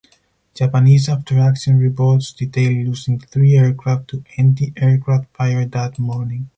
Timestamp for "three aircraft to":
3.19-4.23